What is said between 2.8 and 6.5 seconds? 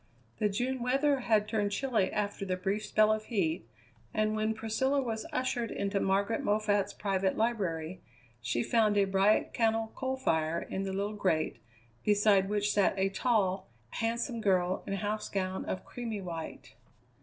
spell of heat, and when Priscilla was ushered into Margaret